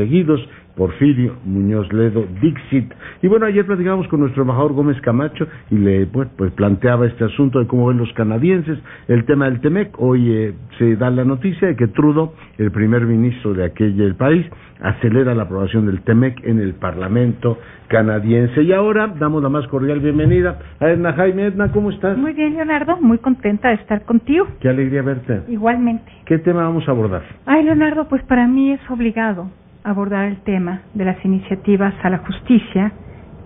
[0.00, 0.40] seguidos,
[0.76, 2.90] Porfirio Muñoz Ledo, Dixit.
[3.20, 7.24] Y bueno, ayer platicamos con nuestro embajador Gómez Camacho y le pues, pues planteaba este
[7.24, 10.00] asunto de cómo ven los canadienses el tema del TEMEC.
[10.00, 14.46] Hoy eh, se da la noticia de que Trudeau, el primer ministro de aquel país,
[14.80, 17.58] acelera la aprobación del TEMEC en el Parlamento
[17.88, 18.62] canadiense.
[18.62, 21.46] Y ahora damos la más cordial bienvenida a Edna Jaime.
[21.46, 22.16] Edna, ¿cómo estás?
[22.16, 24.46] Muy bien, Leonardo, muy contenta de estar contigo.
[24.60, 25.42] Qué alegría verte.
[25.48, 26.10] Igualmente.
[26.24, 27.22] ¿Qué tema vamos a abordar?
[27.44, 29.50] Ay, Leonardo, pues para mí es obligado
[29.84, 32.92] abordar el tema de las iniciativas a la justicia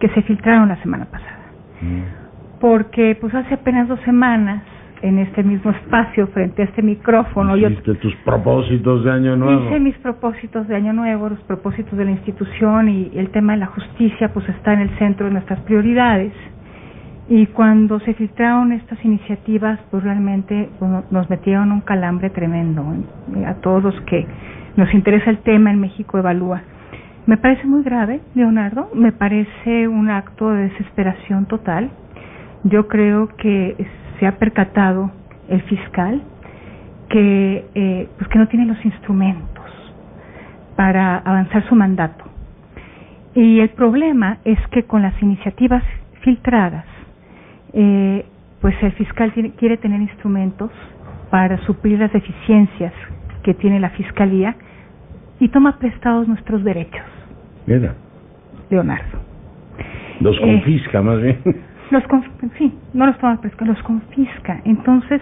[0.00, 1.46] que se filtraron la semana pasada.
[1.80, 2.60] Mm.
[2.60, 4.62] Porque pues hace apenas dos semanas
[5.02, 7.56] en este mismo espacio frente a este micrófono.
[7.56, 9.66] Hiciste tus propósitos de año nuevo.
[9.66, 13.58] Hice mis propósitos de año nuevo, los propósitos de la institución y el tema de
[13.58, 16.32] la justicia pues está en el centro de nuestras prioridades.
[17.28, 22.82] Y cuando se filtraron estas iniciativas pues realmente pues, nos metieron un calambre tremendo
[23.46, 24.26] a todos los que
[24.76, 26.62] nos interesa el tema en México Evalúa.
[27.26, 31.90] Me parece muy grave, Leonardo, me parece un acto de desesperación total.
[32.64, 33.76] Yo creo que
[34.18, 35.10] se ha percatado
[35.48, 36.22] el fiscal
[37.08, 39.64] que eh, pues que no tiene los instrumentos
[40.76, 42.24] para avanzar su mandato.
[43.34, 45.82] Y el problema es que con las iniciativas
[46.20, 46.84] filtradas,
[47.72, 48.24] eh,
[48.60, 50.70] pues el fiscal quiere tener instrumentos
[51.30, 52.92] para suplir las deficiencias
[53.44, 54.56] que tiene la Fiscalía
[55.38, 57.04] y toma prestados nuestros derechos.
[57.66, 57.94] Mira.
[58.70, 59.18] Leonardo.
[60.20, 61.38] Los eh, confisca más bien.
[61.90, 62.02] Los
[62.58, 64.60] sí, no los toma prestados, los confisca.
[64.64, 65.20] Entonces,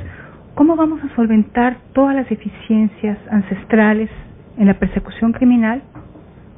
[0.54, 4.08] ¿cómo vamos a solventar todas las deficiencias ancestrales
[4.56, 5.82] en la persecución criminal?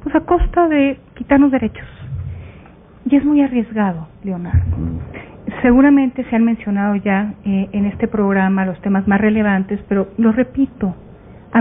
[0.03, 1.87] Pues a costa de quitarnos derechos.
[3.09, 4.77] Y es muy arriesgado, Leonardo.
[4.77, 5.61] Mm.
[5.61, 10.31] Seguramente se han mencionado ya eh, en este programa los temas más relevantes, pero lo
[10.31, 10.95] repito,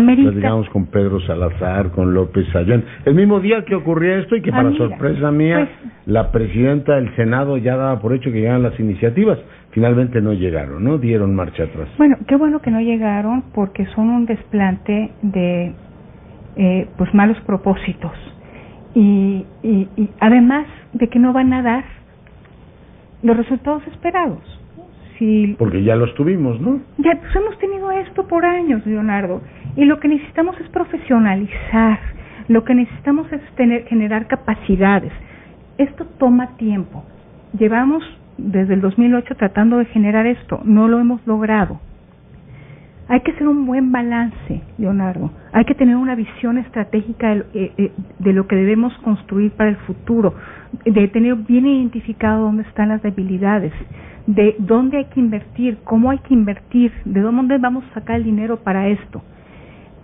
[0.03, 2.85] Platicamos con Pedro Salazar, con López Ayón.
[3.05, 7.15] El mismo día que ocurría esto y que para sorpresa mía, pues, la presidenta del
[7.15, 9.39] Senado ya daba por hecho que llegaban las iniciativas.
[9.71, 10.99] Finalmente no llegaron, ¿no?
[10.99, 11.89] Dieron marcha atrás.
[11.97, 15.73] Bueno, qué bueno que no llegaron porque son un desplante de
[16.57, 18.13] eh, pues malos propósitos.
[18.97, 21.85] Y, y, y además de que no van a dar
[23.23, 24.43] los resultados esperados.
[25.59, 26.81] Porque ya los tuvimos, ¿no?
[26.99, 29.41] Ya pues hemos tenido esto por años, Leonardo.
[29.77, 31.99] Y lo que necesitamos es profesionalizar.
[32.49, 35.13] Lo que necesitamos es tener, generar capacidades.
[35.79, 37.05] Esto toma tiempo.
[37.59, 38.03] Llevamos
[38.37, 40.61] desde el 2008 tratando de generar esto.
[40.65, 41.81] No lo hemos logrado.
[43.07, 45.31] Hay que hacer un buen balance, Leonardo.
[45.53, 47.45] Hay que tener una visión estratégica eh,
[47.77, 50.35] eh, de, lo que debemos construir para el futuro,
[50.87, 53.73] de tener bien identificado dónde están las debilidades,
[54.27, 58.25] de dónde hay que invertir, cómo hay que invertir, de dónde vamos a sacar el
[58.25, 59.23] dinero para esto.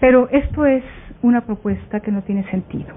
[0.00, 0.83] Pero esto es
[1.22, 2.94] una propuesta que no tiene sentido.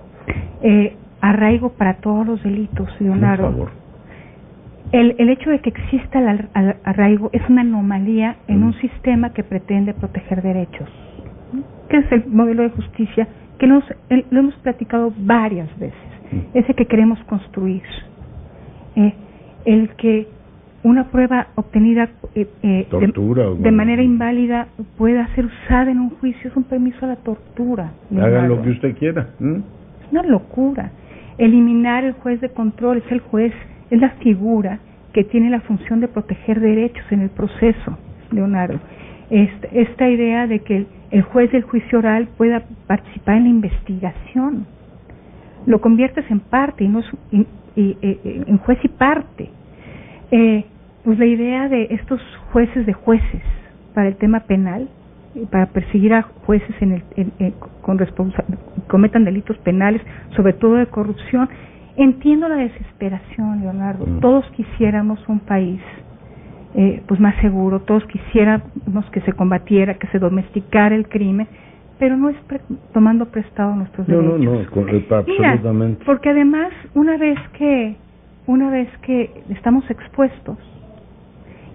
[0.62, 3.44] Eh, arraigo para todos los delitos, Leonardo.
[3.44, 3.84] Por favor.
[4.92, 6.48] El, el hecho de que exista el
[6.84, 8.64] arraigo es una anomalía en mm.
[8.64, 10.88] un sistema que pretende proteger derechos,
[11.90, 13.28] que es el modelo de justicia
[13.58, 15.98] que nos, lo hemos platicado varias veces,
[16.32, 16.58] mm.
[16.58, 17.82] ese que queremos construir,
[18.96, 19.14] eh,
[19.66, 20.28] el que
[20.84, 22.88] una prueba obtenida eh, eh,
[23.60, 24.68] de, manera inválida
[24.98, 27.94] pueda ser usada en un juicio es un permiso a la tortura.
[28.12, 29.30] Haga lo que usted quiera.
[29.40, 30.92] Es una locura.
[31.38, 33.54] Eliminar el juez de control es el juez,
[33.90, 34.80] es la figura
[35.14, 37.98] que tiene la función de proteger derechos en el proceso,
[38.32, 38.80] Leonardo.
[39.30, 44.66] Esta, esta idea de que el, juez del juicio oral pueda participar en la investigación,
[45.66, 47.06] lo conviertes en parte y no es,
[47.78, 49.50] eh, en juez y parte.
[50.30, 50.66] Eh,
[51.04, 52.22] pues la idea de estos
[52.52, 53.42] jueces de jueces
[53.94, 54.90] para el tema penal,
[55.52, 58.00] para perseguir a jueces en el, con
[58.88, 60.02] cometan delitos penales,
[60.36, 61.50] sobre todo de corrupción.
[61.96, 64.06] Entiendo la desesperación, Leonardo.
[64.06, 64.20] Mm.
[64.20, 65.82] Todos quisiéramos un país
[66.76, 71.48] eh, pues más seguro, todos quisiéramos que se combatiera, que se domesticara el crimen,
[72.00, 72.38] pero no es
[72.94, 74.40] tomando prestado nuestros derechos.
[74.40, 76.04] No, no, absolutamente.
[76.04, 77.96] porque además una vez que
[78.48, 80.58] una vez que estamos expuestos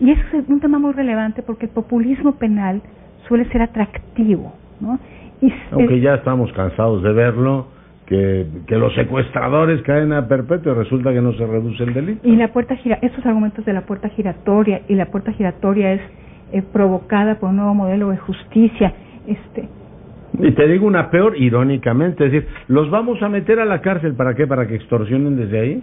[0.01, 2.81] y eso es un tema muy relevante porque el populismo penal
[3.27, 4.99] suele ser atractivo, ¿no?
[5.41, 7.67] Y Aunque ya estamos cansados de verlo,
[8.07, 12.27] que, que los secuestradores caen a perpetuo y resulta que no se reduce el delito.
[12.27, 16.01] Y la puerta gira, estos argumentos de la puerta giratoria, y la puerta giratoria es
[16.53, 18.95] eh, provocada por un nuevo modelo de justicia,
[19.27, 19.69] este,
[20.41, 24.15] y te digo una peor, irónicamente, es decir, ¿los vamos a meter a la cárcel
[24.15, 24.47] para qué?
[24.47, 25.83] ¿Para que extorsionen desde ahí?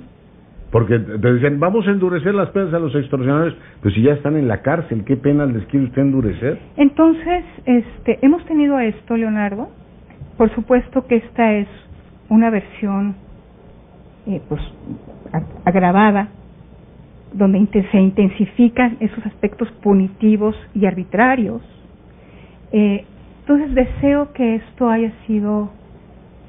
[0.76, 4.36] Porque te dicen, vamos a endurecer las penas a los extorsionadores, pues si ya están
[4.36, 6.60] en la cárcel, ¿qué penas les quiere usted endurecer?
[6.76, 9.70] Entonces, este, hemos tenido esto, Leonardo.
[10.36, 11.70] Por supuesto que esta es
[12.28, 13.16] una versión
[14.28, 14.60] eh, pues
[15.64, 16.28] agravada
[17.32, 21.62] donde se intensifican esos aspectos punitivos y arbitrarios.
[22.74, 23.06] Eh,
[23.40, 25.70] entonces deseo que esto haya sido...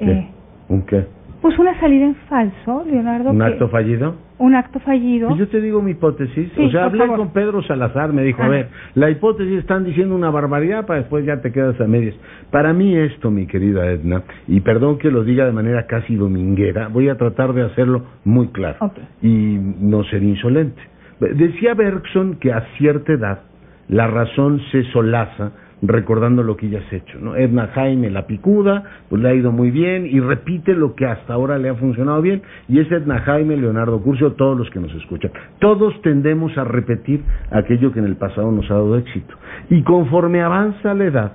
[0.00, 0.26] Eh,
[0.68, 1.15] ¿Un qué?
[1.46, 3.30] Pues una salida en falso, Leonardo.
[3.30, 4.16] ¿Un acto fallido?
[4.38, 5.28] Un acto fallido.
[5.28, 6.50] Pues yo te digo mi hipótesis.
[6.58, 10.28] o sea, hablé con Pedro Salazar, me dijo, a ver, la hipótesis están diciendo una
[10.28, 12.16] barbaridad para después ya te quedas a medias.
[12.50, 16.88] Para mí esto, mi querida Edna, y perdón que lo diga de manera casi dominguera,
[16.88, 18.90] voy a tratar de hacerlo muy claro
[19.22, 20.82] y no ser insolente.
[21.20, 23.42] Decía Bergson que a cierta edad
[23.86, 27.18] la razón se solaza recordando lo que ella has hecho.
[27.20, 27.36] ¿no?
[27.36, 31.34] Edna Jaime, la picuda, pues le ha ido muy bien y repite lo que hasta
[31.34, 32.42] ahora le ha funcionado bien.
[32.68, 35.30] Y es Edna Jaime, Leonardo Curcio, todos los que nos escuchan.
[35.58, 39.34] Todos tendemos a repetir aquello que en el pasado nos ha dado éxito.
[39.70, 41.32] Y conforme avanza la edad,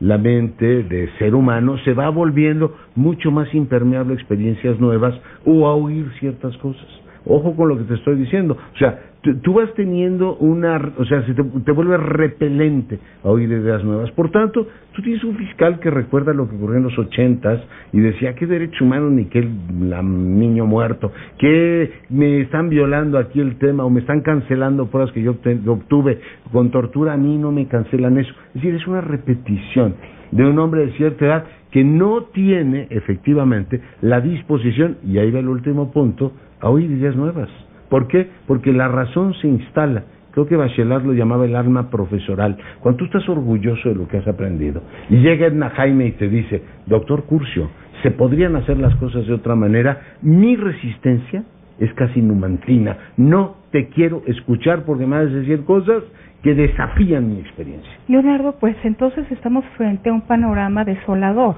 [0.00, 5.14] la mente de ser humano se va volviendo mucho más impermeable a experiencias nuevas
[5.46, 6.86] o a oír ciertas cosas.
[7.26, 8.56] Ojo con lo que te estoy diciendo.
[8.74, 13.82] O sea, tú vas teniendo una, o sea, se te, vuelve repelente a oír ideas
[13.82, 14.10] nuevas.
[14.12, 17.60] Por tanto, tú tienes un fiscal que recuerda lo que ocurrió en los ochentas
[17.92, 21.10] y decía, ¿qué derecho humano ni qué niño muerto?
[21.38, 25.36] ¿Qué me están violando aquí el tema o me están cancelando pruebas que yo
[25.66, 26.20] obtuve
[26.52, 27.14] con tortura?
[27.14, 28.32] A mí no me cancelan eso.
[28.48, 29.94] Es decir, es una repetición
[30.30, 35.40] de un hombre de cierta edad que no tiene efectivamente la disposición, y ahí va
[35.40, 37.48] el último punto, a oír ideas nuevas.
[37.94, 38.28] ¿Por qué?
[38.48, 40.02] Porque la razón se instala.
[40.32, 42.56] Creo que Bachelard lo llamaba el alma profesoral.
[42.80, 46.28] Cuando tú estás orgulloso de lo que has aprendido y llega Edna Jaime y te
[46.28, 47.70] dice, doctor Curcio,
[48.02, 51.44] se podrían hacer las cosas de otra manera, mi resistencia
[51.78, 52.98] es casi numantina.
[53.16, 56.02] No te quiero escuchar porque me vas a decir cosas
[56.42, 57.92] que desafían mi experiencia.
[58.08, 61.54] Leonardo, pues entonces estamos frente a un panorama desolador.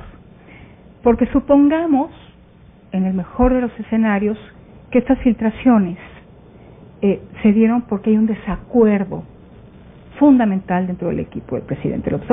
[1.02, 2.10] Porque supongamos,
[2.92, 4.36] en el mejor de los escenarios,
[4.90, 5.96] que estas filtraciones
[7.02, 9.25] eh, se dieron porque hay un desacuerdo
[10.19, 12.28] fundamental dentro del equipo del presidente López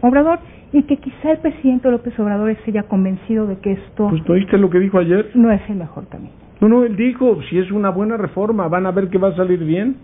[0.00, 0.40] Obrador
[0.72, 4.08] y que quizá el presidente López Obrador esté ya convencido de que esto...
[4.08, 5.30] Pues ¿no oíste lo que dijo ayer?
[5.34, 6.32] No es el mejor camino.
[6.60, 9.36] No, no, él dijo, si es una buena reforma, van a ver que va a
[9.36, 9.96] salir bien.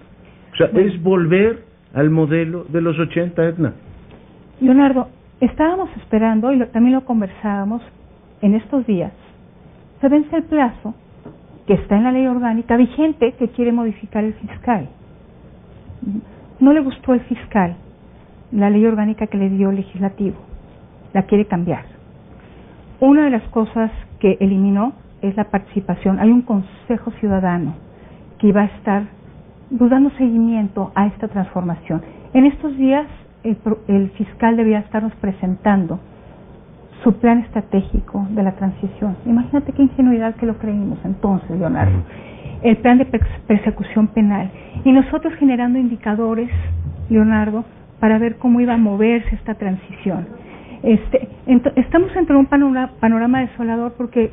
[0.53, 3.75] O sea, es volver al modelo de los 80, Edna.
[4.61, 5.09] Leonardo,
[5.41, 7.83] estábamos esperando, y también lo conversábamos
[8.41, 9.13] en estos días,
[10.01, 10.95] se vence el plazo
[11.67, 14.89] que está en la ley orgánica vigente que quiere modificar el fiscal.
[16.61, 17.77] No le gustó el fiscal
[18.53, 20.37] la ley orgánica que le dio el legislativo,
[21.13, 21.85] la quiere cambiar.
[23.01, 23.91] Una de las cosas
[24.21, 26.19] que eliminó es la participación.
[26.21, 27.75] Hay un consejo ciudadano
[28.39, 29.05] que iba a estar
[29.71, 32.03] dando seguimiento a esta transformación.
[32.33, 33.07] En estos días
[33.43, 33.59] el,
[33.89, 35.99] el fiscal debía estarnos presentando
[37.03, 39.17] su plan estratégico de la transición.
[39.27, 42.03] Imagínate qué ingenuidad que lo creímos entonces, Leonardo.
[42.63, 43.07] El plan de
[43.47, 44.51] persecución penal.
[44.85, 46.51] Y nosotros generando indicadores,
[47.11, 47.65] Leonardo,
[48.01, 50.27] para ver cómo iba a moverse esta transición.
[50.83, 51.29] Este,
[51.77, 54.33] estamos entre un panorama, panorama desolador porque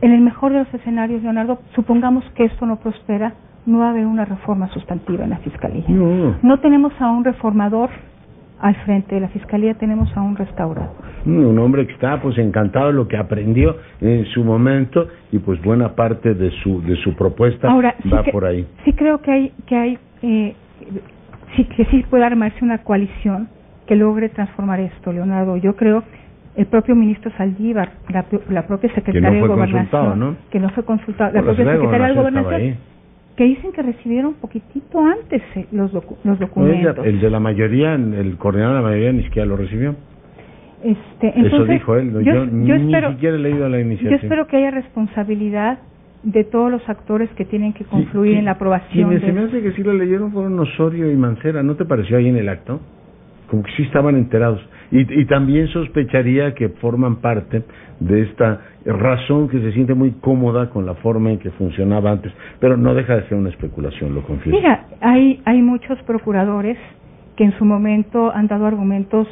[0.00, 3.34] en el mejor de los escenarios, Leonardo, supongamos que esto no prospera,
[3.66, 5.84] no va a haber una reforma sustantiva en la Fiscalía.
[5.88, 7.90] No, no tenemos a un reformador
[8.62, 10.94] al frente de la Fiscalía tenemos a un restaurador.
[11.24, 15.38] Mm, un hombre que está pues encantado de lo que aprendió en su momento y
[15.38, 18.66] pues buena parte de su de su propuesta va por ahí.
[18.84, 20.54] Sí creo que hay que hay eh,
[21.56, 23.48] sí que sí puede armarse una coalición
[23.86, 25.56] que logre transformar esto, Leonardo.
[25.56, 26.04] Yo creo
[26.54, 31.64] el propio ministro Saldívar, la, propia secretaria de Gobernación, que no fue consultado, la propia
[31.64, 32.91] secretaria de Gobernación
[33.42, 37.04] que dicen que recibieron poquitito antes eh, los, los documentos.
[37.04, 39.96] el de la mayoría, el coordinador de la mayoría ni siquiera lo recibió.
[40.84, 42.70] Este, Eso dijo él, yo, ni
[43.12, 44.10] siquiera he leído la iniciativa.
[44.12, 45.80] Yo espero que haya responsabilidad
[46.22, 49.08] de todos los actores que tienen que confluir en la aprobación.
[49.08, 52.18] Quienes se me hace que sí lo leyeron fueron Osorio y Mancera, ¿no te pareció
[52.18, 52.80] ahí en el acto?
[53.50, 54.60] Como que sí estaban enterados.
[54.92, 57.64] Y, y también sospecharía que forman parte
[57.98, 62.32] de esta razón que se siente muy cómoda con la forma en que funcionaba antes,
[62.60, 64.56] pero no deja de ser una especulación, lo confieso.
[64.56, 66.76] Mira, hay, hay muchos procuradores
[67.36, 69.26] que en su momento han dado argumentos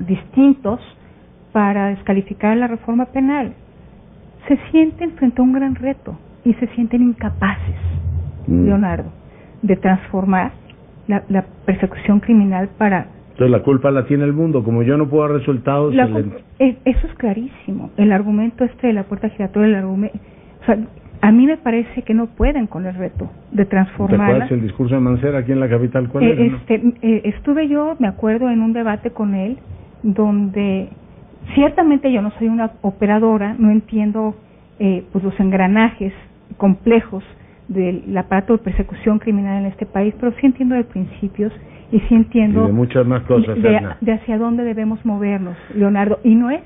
[0.00, 0.80] distintos
[1.52, 3.54] para descalificar la reforma penal.
[4.48, 7.76] Se sienten frente a un gran reto y se sienten incapaces,
[8.46, 8.66] mm.
[8.66, 9.10] Leonardo,
[9.62, 10.52] de transformar
[11.08, 15.08] la, la persecución criminal para entonces la culpa la tiene el mundo, como yo no
[15.08, 15.94] puedo dar resultados.
[16.58, 17.90] Eh, eso es clarísimo.
[17.98, 20.18] El argumento este de la puerta giratoria, el argumento,
[20.62, 20.78] o sea,
[21.20, 24.48] a mí me parece que no pueden con el reto de transformar.
[24.48, 26.10] ¿Te el discurso de Mancera aquí en la capital?
[26.20, 29.58] Eh, este, eh, estuve yo, me acuerdo, en un debate con él
[30.02, 30.88] donde
[31.54, 34.34] Ciertamente yo no soy una operadora, no entiendo
[34.78, 36.12] eh, pues los engranajes
[36.56, 37.22] complejos
[37.68, 41.52] del aparato de persecución criminal en este país, pero sí entiendo de principios
[41.92, 46.18] y sí entiendo y de muchas más cosas de, de, hacia dónde debemos movernos, Leonardo,
[46.24, 46.62] y no es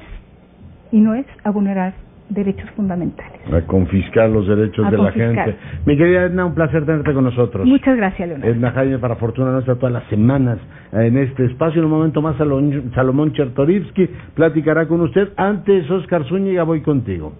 [0.92, 1.92] y no es a vulnerar
[2.30, 3.40] derechos fundamentales.
[3.52, 5.34] A confiscar los derechos A de confiscar.
[5.34, 5.58] la gente.
[5.84, 7.66] Mi querida Edna, un placer tenerte con nosotros.
[7.66, 8.52] Muchas gracias, Leonardo.
[8.52, 10.58] Edna Jaime, para fortuna nuestra, todas las semanas
[10.92, 11.80] en este espacio.
[11.80, 15.30] En un momento más, Salomón, Salomón Chertorivsky platicará con usted.
[15.36, 17.32] Antes, Oscar Zúñiga, voy contigo.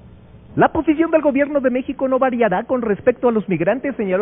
[0.57, 4.19] La posición del gobierno de México no variará con respecto a los migrantes, señaló el